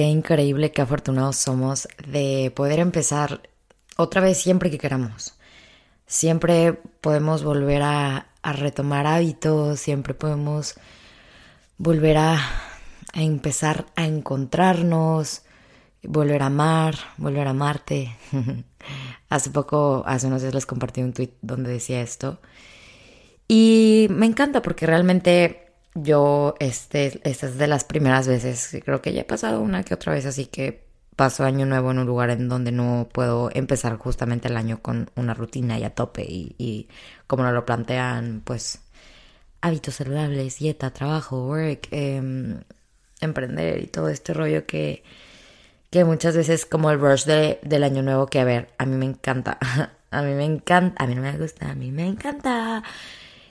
[0.00, 3.42] qué increíble, qué afortunados somos de poder empezar
[3.98, 5.34] otra vez siempre que queramos.
[6.06, 6.72] Siempre
[7.02, 10.76] podemos volver a, retomar hábitos, siempre podemos
[11.76, 12.36] volver a,
[13.12, 15.42] a empezar a encontrarnos,
[16.02, 18.16] volver a amar, volver a amarte.
[19.28, 22.40] hace poco, hace unos días les compartí un tweet donde decía esto.
[23.48, 29.12] Y me encanta porque realmente yo, este, esta es de las primeras veces, creo que
[29.12, 32.30] ya he pasado una que otra vez, así que paso año nuevo en un lugar
[32.30, 36.88] en donde no puedo empezar justamente el año con una rutina y a tope y,
[37.26, 38.80] como nos lo plantean, pues
[39.60, 42.62] hábitos saludables, dieta, trabajo, work, em,
[43.20, 45.02] emprender y todo este rollo que,
[45.90, 48.96] que muchas veces como el rush de, del año nuevo que a ver, a mí
[48.96, 49.58] me encanta,
[50.10, 52.82] a mí me encanta, a mí no me gusta, a mí me encanta.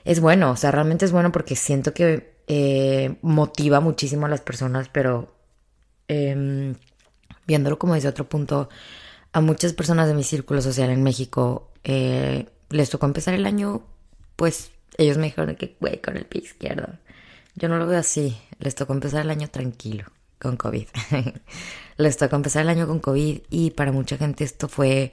[0.04, 4.40] Es bueno, o sea, realmente es bueno porque siento que eh, motiva muchísimo a las
[4.40, 5.32] personas, pero
[6.08, 6.74] em,
[7.46, 8.68] viéndolo como desde otro punto,
[9.32, 13.82] a muchas personas de mi círculo social en México eh, les tocó empezar el año,
[14.34, 16.88] pues ellos me dijeron que, güey, con el pie izquierdo.
[17.54, 20.06] Yo no lo veo así, les tocó empezar el año tranquilo
[20.40, 20.88] con COVID.
[21.98, 25.12] les tocó empezar el año con COVID y para mucha gente esto fue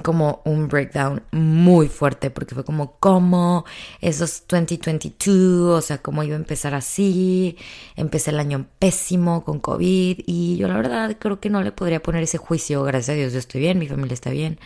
[0.00, 3.66] como un breakdown muy fuerte porque fue como cómo
[4.00, 7.58] esos 2022, o sea, cómo iba a empezar así,
[7.94, 12.02] empecé el año pésimo con COVID y yo la verdad creo que no le podría
[12.02, 14.58] poner ese juicio, gracias a Dios yo estoy bien, mi familia está bien,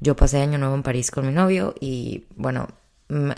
[0.00, 2.68] yo pasé año nuevo en París con mi novio y bueno,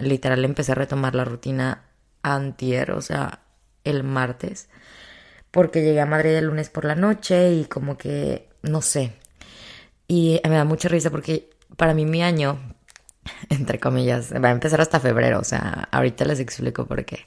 [0.01, 1.85] literal empecé a retomar la rutina
[2.23, 3.41] antier, o sea,
[3.85, 4.71] el martes,
[5.51, 9.13] porque llegué a Madrid el lunes por la noche y como que, no sé,
[10.09, 12.59] y me da mucha risa porque para mí mi año,
[13.51, 15.41] entre comillas, va a empezar hasta febrero.
[15.41, 17.27] O sea, ahorita les explico por qué.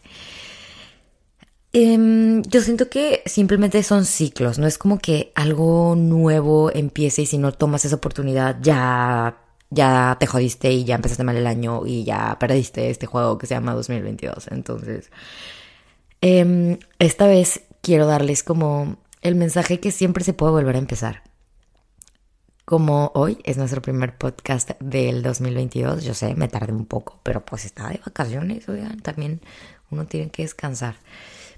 [1.73, 7.25] Em, yo siento que simplemente son ciclos, no es como que algo nuevo empiece y
[7.25, 9.37] si no tomas esa oportunidad ya,
[9.69, 13.47] ya te jodiste y ya empezaste mal el año y ya perdiste este juego que
[13.47, 14.47] se llama 2022.
[14.51, 15.11] Entonces,
[16.21, 21.26] em, esta vez quiero darles como el mensaje que siempre se puede volver a empezar.
[22.69, 27.45] Como hoy es nuestro primer podcast del 2022, yo sé, me tardé un poco, pero
[27.45, 29.39] pues estaba de vacaciones, oigan, también
[29.89, 30.95] uno tiene que descansar.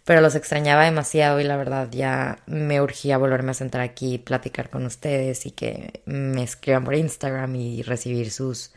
[0.05, 4.69] Pero los extrañaba demasiado y la verdad ya me urgía volverme a sentar aquí, platicar
[4.69, 8.71] con ustedes y que me escriban por Instagram y recibir sus,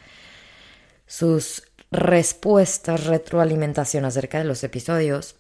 [1.07, 5.37] sus respuestas, retroalimentación acerca de los episodios.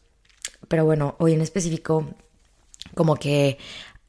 [0.69, 2.14] Pero bueno, hoy en específico,
[2.94, 3.56] como que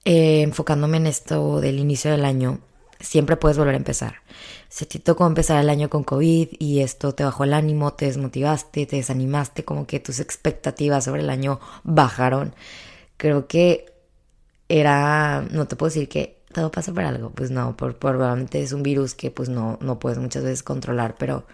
[0.03, 2.59] eh, enfocándome en esto del inicio del año,
[3.03, 4.15] siempre puedes volver a empezar.
[4.69, 8.05] Si te tocó empezar el año con COVID y esto te bajó el ánimo, te
[8.05, 12.55] desmotivaste, te desanimaste, como que tus expectativas sobre el año bajaron,
[13.17, 13.93] creo que
[14.69, 18.71] era, no te puedo decir que todo pasa por algo, pues no, por, probablemente es
[18.73, 21.45] un virus que pues no, no puedes muchas veces controlar, pero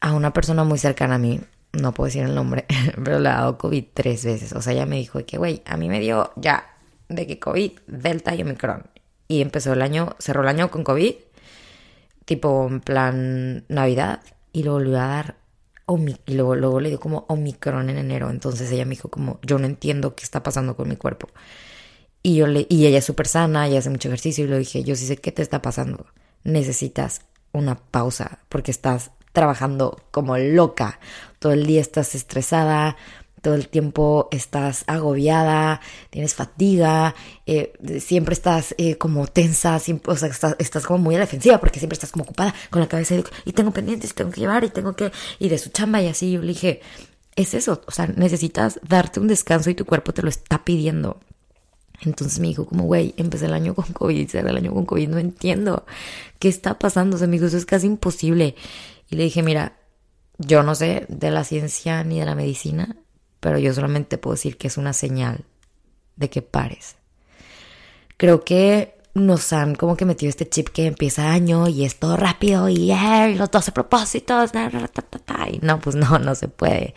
[0.00, 1.40] a una persona muy cercana a mí,
[1.72, 2.64] no puedo decir el nombre,
[3.04, 5.76] pero le ha dado COVID tres veces, o sea, ella me dijo que, güey, a
[5.76, 6.66] mí me dio ya
[7.08, 8.89] de que COVID, Delta y Omicron
[9.30, 11.14] y empezó el año, cerró el año con COVID,
[12.24, 15.36] tipo en plan Navidad, y lo volvió a dar,
[16.26, 19.60] y luego, luego le dio como Omicron en enero, entonces ella me dijo como, yo
[19.60, 21.28] no entiendo qué está pasando con mi cuerpo.
[22.24, 24.82] Y, yo le, y ella es súper sana, ella hace mucho ejercicio, y le dije,
[24.82, 26.06] yo sí sé qué te está pasando,
[26.42, 27.20] necesitas
[27.52, 30.98] una pausa, porque estás trabajando como loca,
[31.38, 32.96] todo el día estás estresada,
[33.40, 35.80] todo el tiempo estás agobiada,
[36.10, 37.14] tienes fatiga,
[37.46, 41.78] eh, siempre estás eh, como tensa, siempre, o sea, estás, como muy a defensiva porque
[41.78, 43.14] siempre estás como ocupada con la cabeza
[43.44, 46.32] y tengo pendientes, tengo que llevar y tengo que ir de su chamba y así.
[46.32, 46.80] Yo le dije,
[47.36, 51.20] es eso, o sea, necesitas darte un descanso y tu cuerpo te lo está pidiendo.
[52.02, 55.08] Entonces me dijo como, güey, empecé el año con COVID, cerré el año con COVID,
[55.08, 55.84] no entiendo
[56.38, 57.16] qué está pasando.
[57.16, 58.54] O me dijo, eso es casi imposible.
[59.10, 59.76] Y le dije, mira,
[60.38, 62.96] yo no sé de la ciencia ni de la medicina,
[63.40, 65.44] pero yo solamente puedo decir que es una señal
[66.16, 66.96] de que pares.
[68.16, 72.16] Creo que nos han como que metido este chip que empieza año y es todo
[72.16, 72.92] rápido y
[73.36, 74.50] los 12 propósitos,
[75.50, 76.94] y no, pues no, no se puede.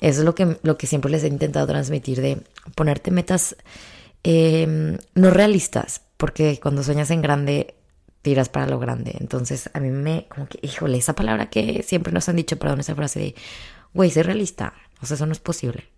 [0.00, 2.42] Eso es lo que, lo que siempre les he intentado transmitir de
[2.74, 3.56] ponerte metas
[4.22, 7.74] em, no realistas, porque cuando sueñas en grande
[8.20, 9.16] tiras para lo grande.
[9.20, 12.80] Entonces a mí me, como que, híjole, esa palabra que siempre nos han dicho, perdón,
[12.80, 13.34] esa frase de,
[13.94, 14.74] güey, sé realista.
[15.00, 15.88] O sea, eso no es posible.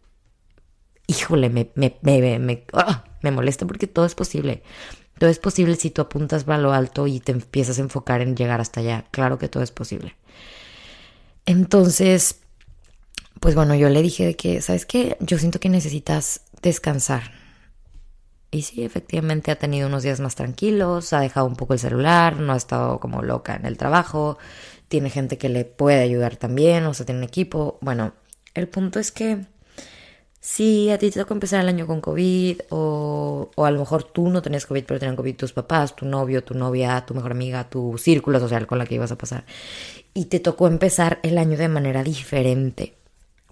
[1.06, 4.62] Híjole, me, me, me, me, ah, me molesta porque todo es posible.
[5.18, 8.36] Todo es posible si tú apuntas para lo alto y te empiezas a enfocar en
[8.36, 9.06] llegar hasta allá.
[9.10, 10.16] Claro que todo es posible.
[11.46, 12.40] Entonces,
[13.40, 15.16] pues bueno, yo le dije de que, ¿sabes qué?
[15.20, 17.32] Yo siento que necesitas descansar.
[18.50, 22.38] Y sí, efectivamente ha tenido unos días más tranquilos, ha dejado un poco el celular,
[22.38, 24.38] no ha estado como loca en el trabajo,
[24.88, 27.78] tiene gente que le puede ayudar también, o sea, tiene un equipo.
[27.82, 28.14] Bueno,
[28.54, 29.46] el punto es que
[30.40, 34.04] si a ti te tocó empezar el año con COVID, o, o a lo mejor
[34.04, 37.32] tú no tenías COVID, pero tenían COVID tus papás, tu novio, tu novia, tu mejor
[37.32, 39.44] amiga, tu círculo social con la que ibas a pasar,
[40.14, 42.98] y te tocó empezar el año de manera diferente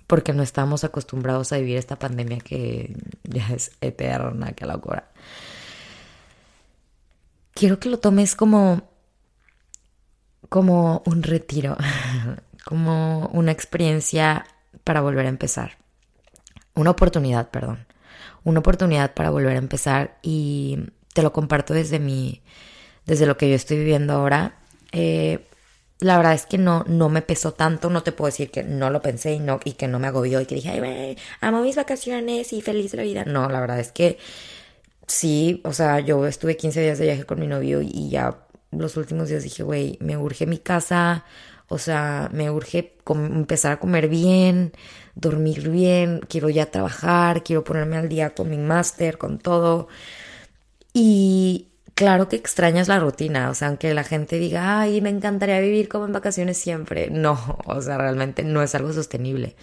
[0.06, 5.10] porque no estamos acostumbrados a vivir esta pandemia que ya es eterna, que locura.
[7.54, 8.82] Quiero que lo tomes como
[10.48, 11.76] como un retiro,
[12.64, 14.46] como una experiencia
[14.84, 15.78] para volver a empezar.
[16.75, 17.87] Una oportunidad, perdón.
[18.44, 20.78] Una oportunidad para volver a empezar y
[21.14, 22.43] te lo comparto desde mi
[23.06, 24.56] desde lo que yo estoy viviendo ahora.
[24.93, 25.46] Eh,
[25.99, 28.90] la verdad es que no, no me pesó tanto, no te puedo decir que no
[28.90, 31.76] lo pensé y, no, y que no me agobió y que dije, ay, amo mis
[31.76, 33.25] vacaciones y feliz la vida.
[33.25, 34.19] No, la verdad es que
[35.06, 38.96] sí, o sea, yo estuve 15 días de viaje con mi novio y ya los
[38.99, 41.25] últimos días dije, güey, me urge mi casa,
[41.69, 44.73] o sea, me urge empezar a comer bien,
[45.15, 49.89] dormir bien, quiero ya trabajar, quiero ponerme al día con mi máster, con todo.
[50.93, 55.59] Y, claro que extrañas la rutina, o sea, aunque la gente diga, ay, me encantaría
[55.61, 59.57] vivir como en vacaciones siempre, no, o sea, realmente no es algo sostenible.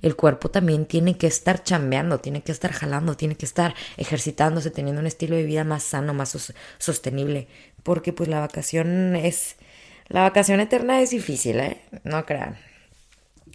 [0.00, 4.70] El cuerpo también tiene que estar chambeando, tiene que estar jalando, tiene que estar ejercitándose,
[4.70, 7.48] teniendo un estilo de vida más sano, más sostenible,
[7.82, 9.56] porque pues la vacación es,
[10.10, 11.80] la vacación eterna es difícil, ¿eh?
[12.02, 12.58] No crean.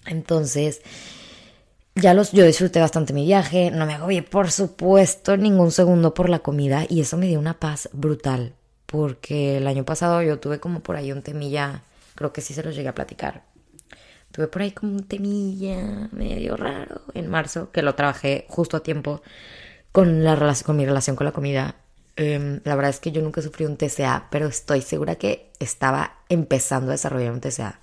[0.06, 0.82] Entonces,
[1.96, 6.30] ya los, yo disfruté bastante mi viaje, no me agobié, por supuesto, ningún segundo por
[6.30, 8.54] la comida y eso me dio una paz brutal,
[8.86, 11.84] porque el año pasado yo tuve como por ahí un temilla,
[12.16, 13.44] creo que sí se los llegué a platicar.
[14.32, 18.84] Tuve por ahí como un temilla medio raro en marzo, que lo trabajé justo a
[18.84, 19.22] tiempo
[19.92, 21.76] con, la, con mi relación con la comida.
[22.18, 26.20] Em, la verdad es que yo nunca sufrí un TCA, pero estoy segura que estaba
[26.30, 27.80] empezando a desarrollar un TCA.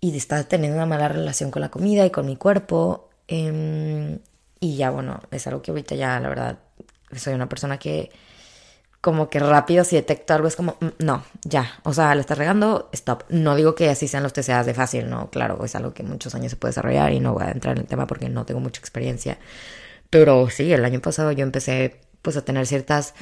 [0.00, 3.10] Y estaba teniendo una mala relación con la comida y con mi cuerpo.
[3.28, 4.18] Em,
[4.60, 6.58] y ya, bueno, es algo que ahorita ya, la verdad,
[7.16, 8.10] soy una persona que
[9.00, 12.36] como que rápido si detecto algo es como, mm, no, ya, o sea, le estás
[12.38, 13.24] regando, stop.
[13.30, 16.34] No digo que así sean los TCAs de fácil, no, claro, es algo que muchos
[16.34, 18.60] años se puede desarrollar y no voy a entrar en el tema porque no tengo
[18.60, 19.38] mucha experiencia.
[20.10, 23.14] Pero sí, el año pasado yo empecé pues a tener ciertas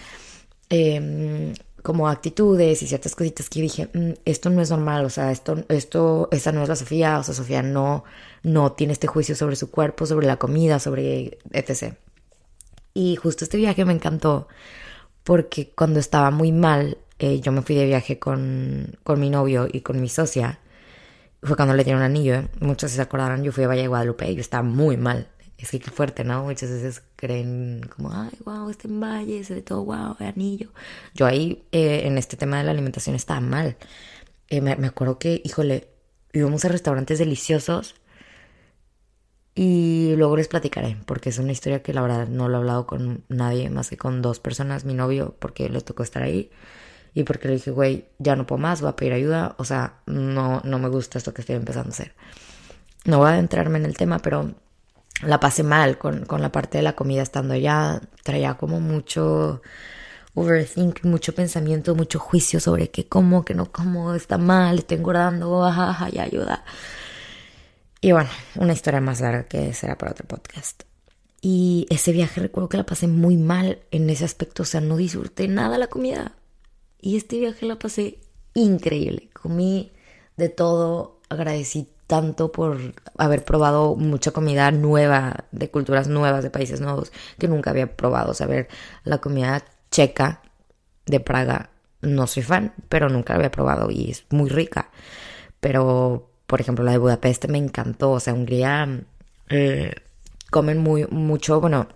[0.71, 5.33] eh, como actitudes y ciertas cositas que dije, mm, esto no es normal, o sea,
[5.33, 8.05] esto, esto, esa no es la Sofía, o sea, Sofía no,
[8.43, 11.95] no tiene este juicio sobre su cuerpo, sobre la comida, sobre etc.
[12.95, 14.49] Y justo este viaje me encantó
[15.25, 19.69] porque cuando estaba muy mal, eh, yo me fui de viaje con, con mi novio
[19.71, 20.61] y con mi socia,
[21.43, 22.49] fue cuando le dieron un anillo, ¿eh?
[22.61, 25.29] muchos se acordarán, yo fui a Valle de Guadalupe y yo estaba muy mal,
[25.59, 26.45] es que qué fuerte, ¿no?
[26.45, 30.71] Muchas veces creen como, ay, wow, este en valle, se ve todo wow, anillo.
[31.15, 33.77] Yo ahí, eh, en este tema de la alimentación, estaba mal.
[34.49, 35.89] Eh, me, acuerdo que, híjole,
[36.33, 37.97] íbamos a restaurantes deliciosos
[39.57, 42.87] y luego les platicaré, porque es una historia que la verdad no lo he hablado
[42.87, 46.51] con nadie más que con dos personas, mi novio, porque le tocó estar ahí.
[47.15, 49.57] Y porque le dije, güey, ya no puedo más, voy a pedir ayuda.
[49.59, 52.15] O sea, no, no me gusta esto que estoy empezando a hacer.
[53.07, 54.55] No voy a adentrarme en el tema, pero
[55.23, 58.01] la pasé mal con, con, la parte de la comida estando allá.
[58.23, 59.63] Traía como mucho
[60.35, 65.65] overthink, mucho pensamiento, mucho juicio sobre qué como, qué no como, está mal, estoy engordando,
[65.65, 66.65] ajá, ya ayuda.
[68.01, 70.85] Y bueno, una historia más larga que será para otro podcast.
[71.41, 74.97] Y ese viaje recuerdo que la pasé muy mal en ese aspecto, o sea, no
[74.97, 76.37] disfruté nada la comida.
[77.01, 78.19] Y este viaje la pasé
[78.55, 79.31] increíble.
[79.33, 79.93] Comí
[80.37, 86.81] de todo, agradecí tanto por haber probado mucha comida nueva, de culturas nuevas, de países
[86.81, 88.33] nuevos, que nunca había probado.
[88.33, 88.69] O sea, ver
[89.05, 90.41] la comida checa
[91.07, 94.91] de Praga, no soy fan, pero nunca la había probado y es muy rica.
[95.61, 98.13] Pero, por ejemplo, la de Budapest me encantó.
[98.13, 98.89] O sea, Hungría
[99.51, 99.93] eh,
[100.51, 101.89] comen muy, mucho, bueno,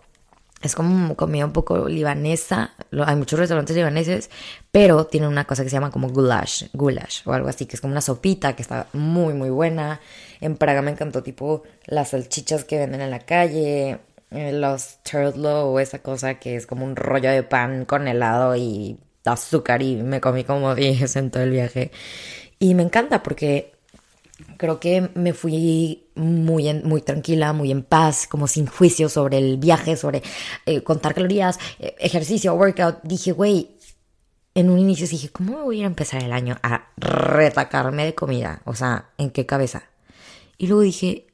[0.62, 2.72] es como comida un poco libanesa.
[3.04, 4.30] Hay muchos restaurantes libaneses,
[4.70, 7.80] pero tienen una cosa que se llama como goulash, goulash o algo así, que es
[7.80, 10.00] como una sopita que está muy, muy buena.
[10.40, 13.98] En Praga me encantó tipo las salchichas que venden en la calle,
[14.30, 18.56] eh, los turtle o esa cosa que es como un rollo de pan con helado
[18.56, 21.90] y azúcar y me comí como 10 en todo el viaje.
[22.58, 23.71] Y me encanta porque
[24.56, 29.56] creo que me fui muy, muy tranquila, muy en paz, como sin juicio sobre el
[29.56, 30.22] viaje, sobre
[30.66, 33.02] eh, contar calorías, eh, ejercicio, workout.
[33.02, 33.70] Dije, güey,
[34.54, 38.62] en un inicio dije, ¿cómo me voy a empezar el año a retacarme de comida?
[38.64, 39.84] O sea, ¿en qué cabeza?
[40.58, 41.26] Y luego dije,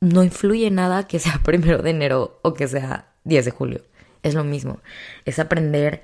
[0.00, 3.82] no influye nada que sea primero de enero o que sea 10 de julio.
[4.22, 4.80] es lo mismo.
[5.24, 6.02] Es aprender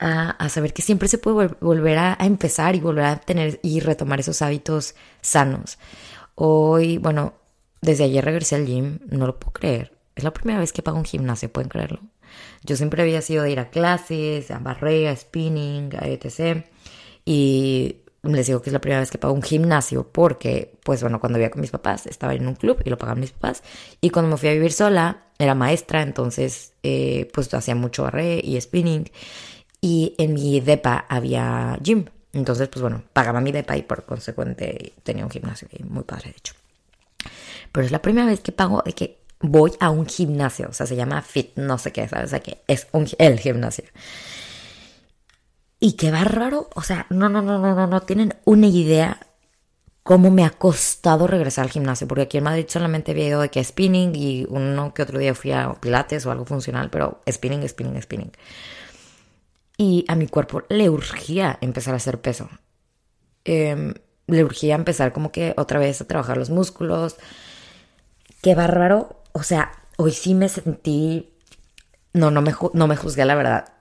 [0.00, 4.20] a, saber que siempre se puede volver a, empezar y volver a tener y retomar
[4.20, 5.78] esos hábitos sanos.
[6.34, 7.34] Hoy, bueno,
[7.82, 9.92] desde ayer regresé al gym, no lo puedo creer.
[10.16, 12.00] Es la primera vez que pago un gimnasio, ¿pueden creerlo?
[12.64, 16.64] Yo siempre había sido de ir a clases, a barré, a spinning, a etc.
[17.24, 21.20] Y les digo que es la primera vez que pago un gimnasio porque, pues bueno,
[21.20, 23.62] cuando vivía con mis papás estaba en un club y lo pagaban mis papás.
[24.00, 28.40] Y cuando me fui a vivir sola, era maestra, entonces eh, pues hacía mucho barré
[28.42, 29.10] y spinning.
[29.80, 32.06] Y en mi depa había gym.
[32.32, 36.36] Entonces, pues bueno, pagaba mi depa y por consecuente tenía un gimnasio muy padre, de
[36.36, 36.54] hecho.
[37.72, 40.86] Pero es la primera vez que pago, de que voy a un gimnasio, o sea,
[40.86, 42.26] se llama Fit, no sé qué, ¿sabes?
[42.26, 43.84] O sea, que es un, el gimnasio.
[45.80, 49.18] Y qué raro, o sea, no, no, no, no, no, no tienen una idea
[50.02, 53.48] cómo me ha costado regresar al gimnasio, porque aquí en Madrid solamente había ido de
[53.48, 57.66] que spinning y uno que otro día fui a pilates o algo funcional, pero spinning,
[57.68, 58.32] spinning, spinning.
[59.80, 62.50] Y a mi cuerpo le urgía empezar a hacer peso.
[63.46, 63.94] Em,
[64.26, 67.16] le urgía empezar como que otra vez a trabajar los músculos.
[68.42, 69.22] Qué bárbaro.
[69.32, 71.32] O sea, hoy sí me sentí...
[72.12, 73.72] No, no me, no me juzgué la verdad.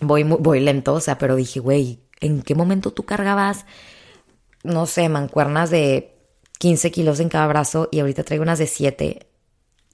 [0.00, 3.66] Voy, voy lento, o sea, pero dije, güey, ¿en qué momento tú cargabas,
[4.62, 6.16] no sé, mancuernas de
[6.60, 9.26] 15 kilos en cada brazo y ahorita traigo unas de 7?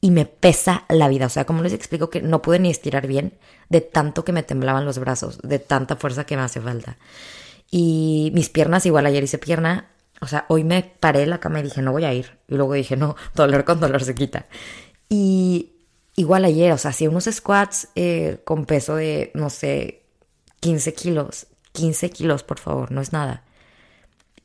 [0.01, 1.27] Y me pesa la vida.
[1.27, 3.35] O sea, como les explico que no pude ni estirar bien
[3.69, 6.97] de tanto que me temblaban los brazos, de tanta fuerza que me hace falta.
[7.71, 9.89] Y mis piernas, igual ayer hice pierna,
[10.21, 12.39] o sea, hoy me paré en la cama y dije, no voy a ir.
[12.49, 14.47] Y luego dije, no, dolor con dolor se quita.
[15.09, 15.73] Y
[16.17, 20.03] igual ayer, o sea, hacía unos squats eh, con peso de, no sé,
[20.61, 21.47] 15 kilos.
[21.73, 23.45] 15 kilos, por favor, no es nada.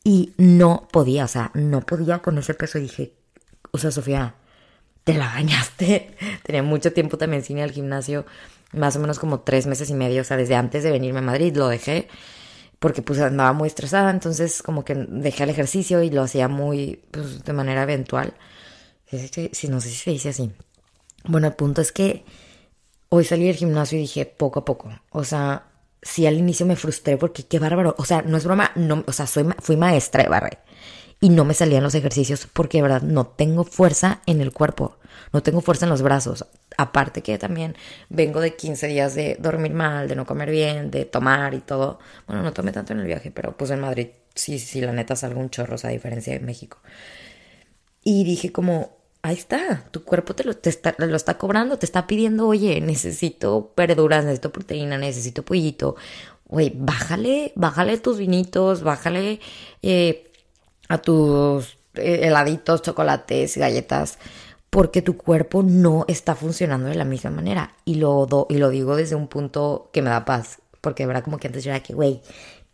[0.03, 2.77] Y no podía, o sea, no podía con ese peso.
[2.77, 3.13] Y dije,
[3.71, 4.35] o sea, Sofía,
[5.03, 6.15] te la bañaste.
[6.43, 8.25] Tenía mucho tiempo también sin ir al gimnasio,
[8.71, 11.23] más o menos como tres meses y medio, o sea, desde antes de venirme a
[11.23, 12.07] Madrid lo dejé
[12.83, 17.01] porque pues andaba muy estresada, entonces como que dejé el ejercicio y lo hacía muy,
[17.11, 18.33] pues de manera eventual.
[19.53, 20.51] Si, no sé si se dice así.
[21.23, 22.25] Bueno, el punto es que
[23.07, 25.67] hoy salí del gimnasio y dije poco a poco, o sea,
[26.01, 29.13] sí al inicio me frustré porque qué bárbaro, o sea, no es broma, no, o
[29.13, 30.57] sea, soy, fui maestra de barre
[31.23, 34.97] y no me salían los ejercicios porque de verdad no tengo fuerza en el cuerpo,
[35.31, 36.45] no tengo fuerza en los brazos.
[36.75, 37.77] Aparte que también
[38.09, 41.97] vengo de 15 días de dormir mal, de no comer bien, de tomar y todo.
[42.27, 45.15] Bueno, no tomé tanto en el viaje, pero pues en Madrid sí, sí, la neta
[45.15, 46.79] salgo un chorro, o sea, a diferencia de México.
[48.03, 52.05] Y dije como, ahí está, tu cuerpo te lo, está, lo está cobrando, te está
[52.05, 55.95] pidiendo, oye, necesito verduras, necesito proteína, necesito pollito.
[56.49, 59.39] Oye, bájale, bájale tus vinitos, bájale
[59.81, 60.29] eh,
[60.89, 64.19] a tus eh, heladitos, chocolates, galletas,
[64.69, 67.75] porque tu cuerpo no está funcionando de la misma manera.
[67.85, 71.07] Y lo, do, y lo digo desde un punto que me da paz, porque de
[71.07, 72.21] verdad como que antes yo era que, güey,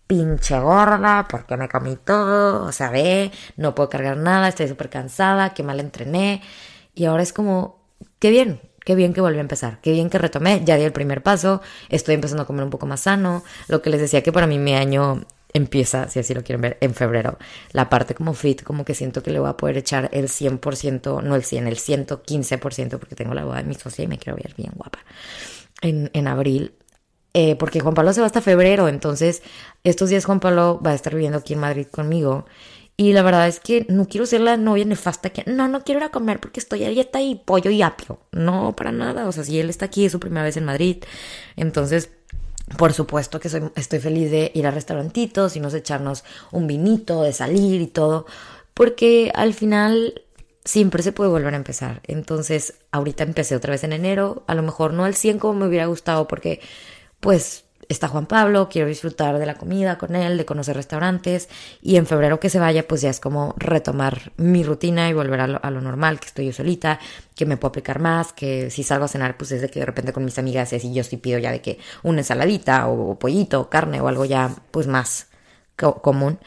[0.08, 4.90] pinche gorda, porque me comí todo, o sea, ve, no puedo cargar nada, estoy súper
[4.90, 6.42] cansada, qué mal entrené.
[6.96, 7.80] Y ahora es como,
[8.18, 10.94] qué bien, qué bien que volví a empezar, qué bien que retomé, ya di el
[10.94, 14.32] primer paso, estoy empezando a comer un poco más sano, lo que les decía que
[14.32, 15.22] para mí mi año
[15.54, 17.38] empieza, si así lo quieren ver, en febrero.
[17.72, 21.24] La parte como fit, como que siento que le voy a poder echar el 100%,
[21.24, 24.38] no el 100, el 115%, porque tengo la boda de mi socia y me quiero
[24.38, 25.00] ver bien guapa.
[25.82, 26.74] En, en abril,
[27.34, 29.44] eh, porque Juan Pablo se va hasta febrero, entonces
[29.84, 32.46] estos días Juan Pablo va a estar viviendo aquí en Madrid conmigo.
[32.98, 36.02] Y la verdad es que no quiero ser la novia nefasta que no, no quiero
[36.02, 38.20] ir a comer porque estoy a dieta y pollo y apio.
[38.34, 39.26] No, para nada.
[39.26, 40.98] O sea, si él está aquí, es su primera vez en Madrid.
[41.56, 42.10] Entonces,
[42.78, 47.24] por supuesto que soy, estoy feliz de ir a restaurantitos y nos echarnos un vinito,
[47.24, 48.26] de salir y todo,
[48.74, 50.24] porque al final
[50.64, 52.02] siempre se puede volver a empezar.
[52.06, 55.68] Entonces, ahorita empecé otra vez en enero, a lo mejor no al 100 como me
[55.68, 56.62] hubiera gustado, porque
[57.20, 61.50] pues está Juan Pablo, quiero disfrutar de la comida con él, de conocer restaurantes
[61.82, 65.42] y en febrero que se vaya pues ya es como retomar mi rutina y volver
[65.42, 67.00] a lo, normal, que estoy yo solita,
[67.36, 69.88] que me puedo aplicar más, que si salgo a cenar pues es de que de
[69.88, 73.60] repente con mis amigas y yo sí pido ya de que una ensaladita o, pollito
[73.60, 75.28] o carne o algo ya pues más
[75.76, 76.40] común.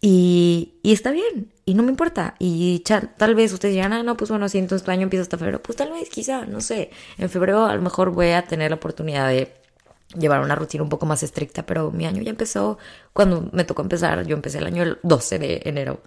[0.00, 2.36] Y, está bien, y no me importa.
[2.38, 2.84] Y
[3.16, 5.60] tal vez ustedes digan, ah, no, pues bueno, si entonces tu año empieza hasta febrero,
[5.60, 6.90] pues tal vez, quizá, no sé.
[7.16, 9.52] En febrero a lo mejor voy a tener la oportunidad de
[10.16, 12.78] llevar una rutina un poco más estricta, pero mi año ya empezó.
[13.12, 16.02] Cuando me tocó empezar, yo empecé el año el 12 de enero.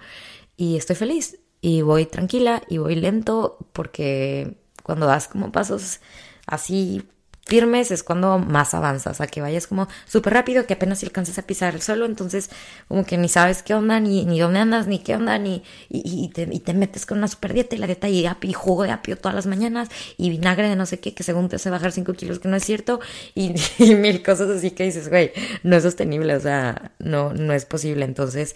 [0.58, 1.40] Y estoy feliz.
[1.62, 6.00] Y voy tranquila y voy lento porque cuando das como pasos
[6.48, 7.04] así
[7.52, 11.38] firmes es cuando más avanzas, a que vayas como súper rápido, que apenas si alcanzas
[11.38, 12.50] a pisar el suelo, entonces
[12.88, 16.30] como que ni sabes qué onda, ni, ni dónde andas, ni qué onda, ni, y,
[16.30, 18.92] te, y te metes con una super dieta y la dieta y, y jugo de
[18.92, 21.92] apio todas las mañanas y vinagre de no sé qué, que según te hace bajar
[21.92, 23.02] 5 kilos, que no es cierto,
[23.36, 27.52] y, y mil cosas así que dices, güey, no es sostenible, o sea, no, no
[27.52, 28.56] es posible, entonces...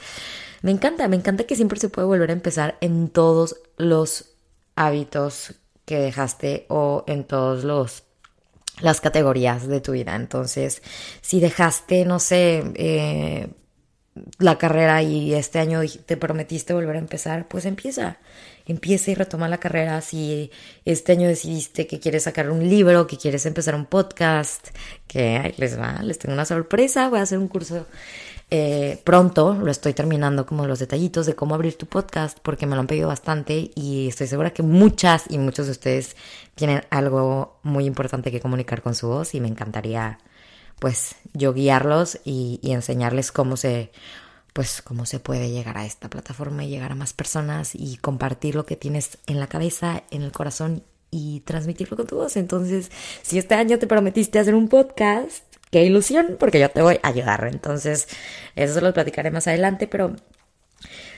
[0.61, 4.31] Me encanta, me encanta que siempre se puede volver a empezar en todos los
[4.75, 5.53] hábitos
[5.85, 8.04] que dejaste o en todos los
[8.81, 10.15] las categorías de tu vida.
[10.15, 10.81] Entonces,
[11.21, 13.47] si dejaste, no sé, eh,
[14.39, 18.17] la carrera y este año te prometiste volver a empezar, pues empieza.
[18.65, 20.01] Empieza y retoma la carrera.
[20.01, 20.51] Si
[20.85, 24.69] este año decidiste que quieres sacar un libro, que quieres empezar un podcast,
[25.07, 27.09] que les va, les tengo una sorpresa.
[27.09, 27.85] Voy a hacer un curso
[28.57, 32.75] eh, pronto lo estoy terminando como los detallitos de cómo abrir tu podcast porque me
[32.75, 36.15] lo han pedido bastante y estoy segura que muchas y muchos de ustedes
[36.55, 40.19] tienen algo muy importante que comunicar con su voz y me encantaría
[40.79, 43.91] pues yo guiarlos y, y enseñarles cómo se
[44.53, 48.55] pues cómo se puede llegar a esta plataforma y llegar a más personas y compartir
[48.55, 50.81] lo que tienes en la cabeza, en el corazón
[51.11, 52.37] y transmitirlo con tu voz.
[52.37, 52.89] Entonces,
[53.21, 57.07] si este año te prometiste hacer un podcast, qué ilusión, porque yo te voy a
[57.07, 57.47] ayudar.
[57.51, 58.07] Entonces,
[58.55, 60.15] eso se lo platicaré más adelante, pero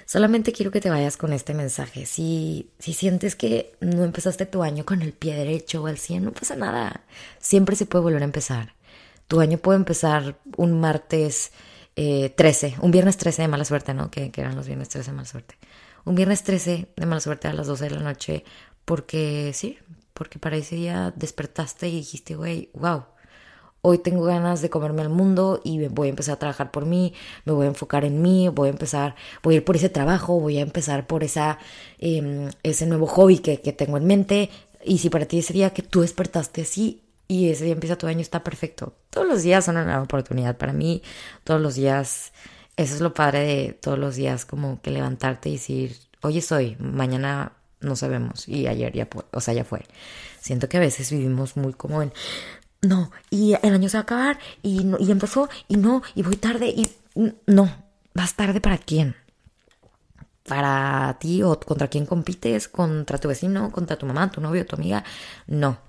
[0.06, 2.06] solamente quiero que te vayas con este mensaje.
[2.06, 6.24] Si, si sientes que no empezaste tu año con el pie derecho o al 100,
[6.24, 7.02] no pasa nada.
[7.40, 8.74] Siempre se puede volver a empezar.
[9.28, 11.52] Tu año puede empezar un martes
[11.96, 14.12] 13, eh, un viernes 13 de mala suerte, ¿no?
[14.12, 15.56] Que, que eran los viernes 13 de mala suerte.
[16.06, 18.46] Un viernes 13 de mala suerte a las 12 de la noche,
[18.86, 19.78] porque sí,
[20.14, 23.06] porque para ese día despertaste y dijiste, güey, wow,
[23.90, 27.14] hoy tengo ganas de comerme el mundo y voy a empezar a trabajar por mí,
[27.46, 30.38] me voy a enfocar en mí, voy a empezar, voy a ir por ese trabajo,
[30.42, 31.58] voy a empezar por esa,
[31.98, 34.50] em, ese nuevo hobby que, que tengo en mente.
[34.84, 38.08] Y si para ti ese día que tú despertaste así y ese día empieza tu
[38.08, 38.94] año, está perfecto.
[39.10, 41.02] Todos los días son una oportunidad para mí,
[41.46, 42.34] todos los días,
[42.76, 46.76] eso es lo padre de todos los días, como que levantarte y decir, hoy soy,
[46.80, 49.86] mañana no sabemos y ayer ya, o sea, ya fue.
[50.40, 52.12] Siento que a veces vivimos muy como en,
[52.88, 56.24] no, y el año se va a acabar, y, no, y empezó, y no, y
[56.24, 56.90] voy tarde, y
[57.46, 57.70] no,
[58.14, 59.16] vas tarde para quién?
[60.48, 64.76] Para ti o contra quién compites, contra tu vecino, contra tu mamá, tu novio, tu
[64.76, 65.04] amiga,
[65.48, 65.80] no.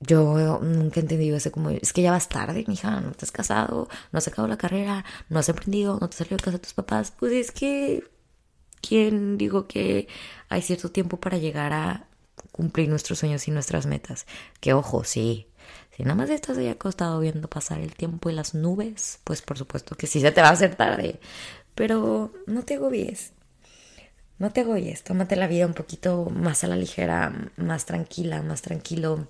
[0.00, 3.32] Yo nunca he entendido ese como, es que ya vas tarde, mija, no te has
[3.32, 6.62] casado, no has acabado la carrera, no has aprendido, no te salió de casa de
[6.62, 7.12] tus papás.
[7.18, 8.04] Pues es que,
[8.80, 10.06] ¿quién digo que
[10.48, 12.06] hay cierto tiempo para llegar a
[12.52, 14.26] cumplir nuestros sueños y nuestras metas?
[14.60, 15.47] Que ojo, sí,
[15.98, 19.58] si nada más estás ahí acostado viendo pasar el tiempo y las nubes, pues por
[19.58, 21.18] supuesto que sí se te va a hacer tarde.
[21.74, 23.32] Pero no te agobies.
[24.38, 25.02] No te agobies.
[25.02, 29.26] Tómate la vida un poquito más a la ligera, más tranquila, más tranquilo.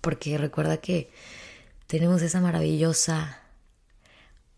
[0.00, 1.10] Porque recuerda que
[1.88, 3.42] tenemos esa maravillosa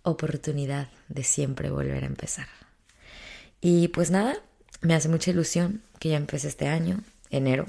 [0.05, 2.47] oportunidad de siempre volver a empezar.
[3.61, 4.37] Y pues nada,
[4.83, 7.67] me hace mucha ilusión que ya empecé este año, enero.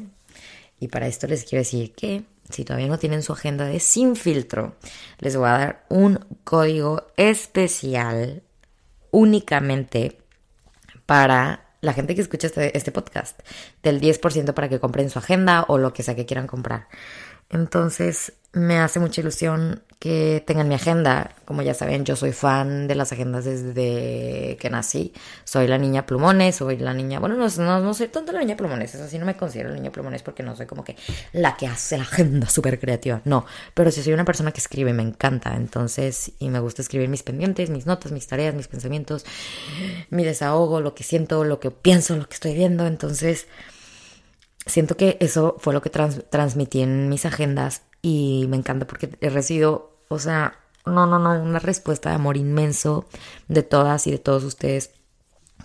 [0.79, 4.15] Y para esto les quiero decir que si todavía no tienen su agenda de sin
[4.15, 4.75] filtro,
[5.19, 8.43] les voy a dar un código especial
[9.11, 10.19] únicamente
[11.05, 13.39] para la gente que escucha este, este podcast,
[13.83, 16.87] del 10% para que compren su agenda o lo que sea que quieran comprar.
[17.49, 21.35] Entonces, me hace mucha ilusión que tengan mi agenda.
[21.43, 25.13] Como ya saben, yo soy fan de las agendas desde que nací.
[25.43, 28.95] Soy la niña plumones, soy la niña, bueno, no, no, soy tanto la niña plumones,
[28.95, 30.95] eso sí no me considero la niña plumones porque no soy como que
[31.33, 34.93] la que hace la agenda súper creativa, no, pero sí soy una persona que escribe,
[34.93, 39.25] me encanta, entonces, y me gusta escribir mis pendientes, mis notas, mis tareas, mis pensamientos,
[40.09, 43.47] mi desahogo, lo que siento, lo que pienso, lo que estoy viendo, entonces
[44.65, 49.31] siento que eso fue lo que transmití en mis agendas y me encanta porque he
[49.31, 53.07] recibido, o sea, no, no, no, una respuesta de amor inmenso
[53.47, 54.91] de todas y de todos ustedes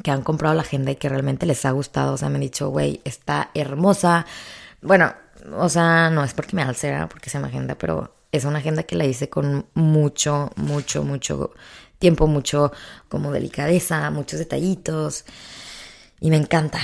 [0.02, 2.40] que han comprado la agenda y que realmente les ha gustado, o sea, me han
[2.40, 4.24] dicho, güey, está hermosa.
[4.80, 5.12] Bueno,
[5.58, 8.84] o sea, no es porque me alcera, porque sea una agenda, pero es una agenda
[8.84, 11.50] que la hice con mucho, mucho, mucho
[11.98, 12.72] tiempo, mucho
[13.10, 15.26] como delicadeza, muchos detallitos
[16.20, 16.80] y me encanta.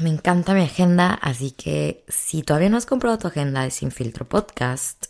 [0.00, 3.90] Me encanta mi agenda, así que si todavía no has comprado tu agenda de Sin
[3.90, 5.08] Filtro Podcast,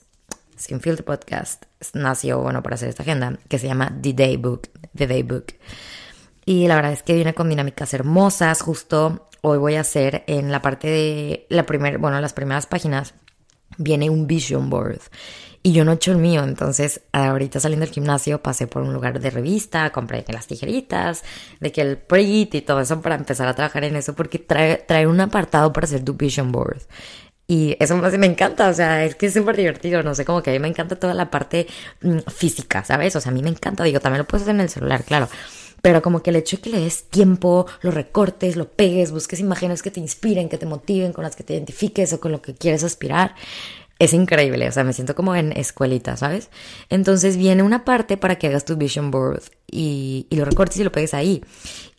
[0.57, 4.69] Sin Filtro Podcast nació, bueno, para hacer esta agenda, que se llama The Day Book,
[4.97, 5.55] The Day Book.
[6.45, 10.51] Y la verdad es que viene con dinámicas hermosas, justo hoy voy a hacer en
[10.51, 13.15] la parte de la primera, bueno, las primeras páginas,
[13.79, 15.01] viene un vision board
[15.63, 18.95] y yo no he hecho el mío, entonces ahorita saliendo del gimnasio pasé por un
[18.95, 21.23] lugar de revista, compré las tijeritas,
[21.61, 25.07] de que el print y todo eso para empezar a trabajar en eso, porque trae,
[25.07, 26.81] un apartado para hacer tu vision board.
[27.47, 30.43] Y eso más me encanta, o sea, es que es súper divertido, no sé, como
[30.43, 31.67] que a mí me encanta toda la parte
[32.01, 33.15] mm, física, ¿sabes?
[33.17, 35.29] O sea, a mí me encanta, digo, también lo puedes hacer en el celular, claro.
[35.83, 39.41] Pero como que el hecho de que le des tiempo, lo recortes, lo pegues, busques
[39.41, 42.41] imágenes que te inspiren, que te motiven, con las que te identifiques o con lo
[42.41, 43.35] que quieres aspirar,
[44.01, 46.49] es increíble, o sea, me siento como en escuelita, ¿sabes?
[46.89, 50.91] Entonces viene una parte para que hagas tu vision board y, lo recortes y lo
[50.91, 51.45] pegues ahí.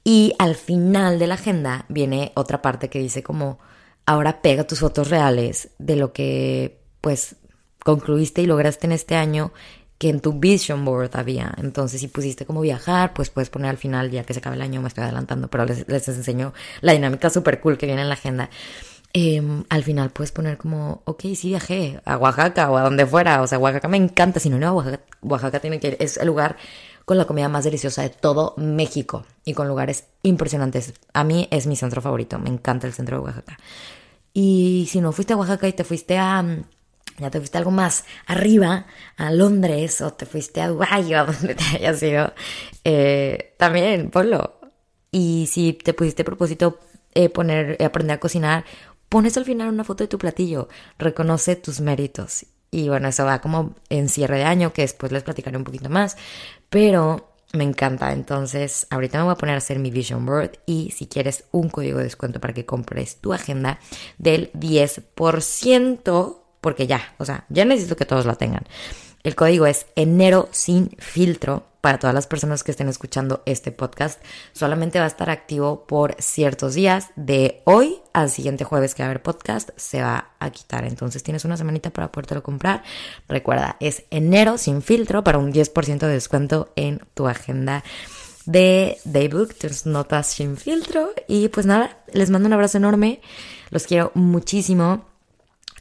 [0.03, 3.59] Y al final de la agenda viene otra parte que dice como,
[4.07, 7.35] ahora pega tus fotos reales de lo que pues
[7.83, 9.53] concluiste y lograste en este año
[9.99, 11.53] que en tu vision board había.
[11.59, 14.63] Entonces, si pusiste como viajar, pues puedes poner al final, ya que se acaba el
[14.63, 18.09] año, me estoy adelantando, pero les, les enseño la dinámica súper cool que viene en
[18.09, 18.49] la agenda.
[19.13, 23.41] Em, al final puedes poner como, ok, sí viajé a Oaxaca o a donde fuera.
[23.41, 24.39] O sea, Oaxaca me encanta.
[24.39, 25.97] Si no, no, Oaxaca, Oaxaca tiene que ir.
[26.00, 26.58] Es el lugar
[27.06, 30.93] con la comida más deliciosa de todo México y con lugares impresionantes.
[31.13, 32.39] A mí es mi centro favorito.
[32.39, 33.58] Me encanta el centro de Oaxaca.
[34.34, 36.45] Y si no fuiste a Oaxaca y te fuiste a
[37.17, 38.86] ya te fuiste algo más arriba,
[39.17, 42.34] a Londres, o te fuiste a Dubái, o a donde te hayas ido,
[42.84, 44.60] eh, también ponlo.
[45.12, 46.80] Y si te pusiste propósito
[47.13, 48.65] eh, poner, eh, aprender a cocinar,
[49.12, 52.45] pones al final una foto de tu platillo, reconoce tus méritos.
[52.71, 55.89] Y bueno, eso va como en cierre de año, que después les platicaré un poquito
[55.89, 56.15] más,
[56.69, 58.13] pero me encanta.
[58.13, 61.69] Entonces, ahorita me voy a poner a hacer mi vision board y si quieres un
[61.69, 63.80] código de descuento para que compres tu agenda
[64.17, 68.63] del 10%, porque ya, o sea, ya necesito que todos la tengan.
[69.23, 74.23] El código es enero sin filtro para todas las personas que estén escuchando este podcast.
[74.53, 77.10] Solamente va a estar activo por ciertos días.
[77.15, 80.86] De hoy al siguiente jueves que va a haber podcast, se va a quitar.
[80.86, 82.84] Entonces tienes una semanita para podértelo comprar.
[83.27, 87.84] Recuerda, es enero sin filtro para un 10% de descuento en tu agenda
[88.45, 91.12] de Daybook, tus notas sin filtro.
[91.27, 93.21] Y pues nada, les mando un abrazo enorme.
[93.69, 95.11] Los quiero muchísimo.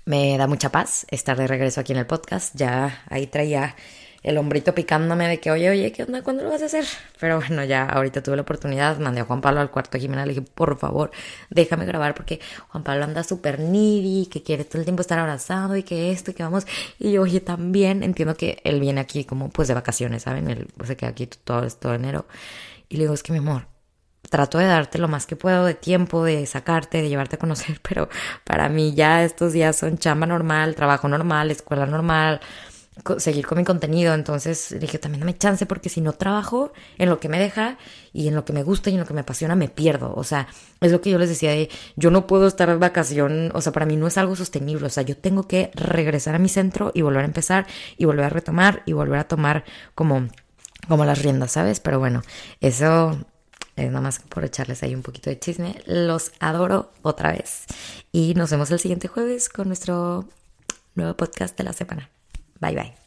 [0.05, 2.55] Me da mucha paz estar de regreso aquí en el podcast.
[2.57, 3.77] Ya ahí traía
[4.23, 6.23] el hombrito picándome de que, oye, oye, ¿qué onda?
[6.23, 6.85] ¿Cuándo lo vas a hacer?
[7.19, 10.27] Pero bueno, ya ahorita tuve la oportunidad, mandé a Juan Pablo al cuarto de Jimena,
[10.27, 11.11] le dije, por favor,
[11.49, 15.77] déjame grabar porque Juan Pablo anda súper needy, que quiere todo el tiempo estar abrazado
[15.77, 16.67] y que esto y que vamos.
[16.99, 20.51] Y yo, oye, también entiendo que él viene aquí como pues de vacaciones, ¿saben?
[20.51, 22.27] Él se queda aquí todo, todo enero.
[22.89, 23.70] Y le digo, es que mi amor,
[24.31, 27.81] trato de darte lo más que puedo de tiempo, de sacarte, de llevarte a conocer,
[27.89, 28.09] pero
[28.45, 32.41] para mí ya estos días son chamba normal, trabajo normal, escuela normal,
[33.19, 34.15] seguir con mi contenido.
[34.15, 37.79] Entonces dije, también dame chance porque si no trabajo en lo que me deja
[38.13, 40.13] y en lo que me gusta y en lo que me apasiona, me pierdo.
[40.15, 40.49] O sea,
[40.81, 43.73] es lo que yo les decía de, yo no puedo estar en vacación, o sea,
[43.73, 44.87] para mí no es algo sostenible.
[44.87, 47.67] O sea, yo tengo que regresar a mi centro y volver a empezar
[47.97, 49.65] y volver a retomar y volver a tomar
[49.95, 50.29] como
[50.89, 51.79] como las riendas, ¿sabes?
[51.79, 52.23] Pero bueno,
[52.61, 53.19] eso
[53.87, 55.81] nada más por echarles ahí un poquito de chisme.
[55.87, 57.65] Los adoro otra vez.
[58.13, 60.29] Y nos vemos el siguiente jueves con nuestro
[60.95, 62.11] nuevo podcast de la semana.
[62.61, 63.00] Bye bye.